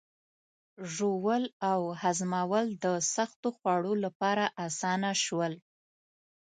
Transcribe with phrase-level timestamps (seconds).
[0.93, 5.53] ژوول او هضمول د سختو خوړو لپاره آسانه شول.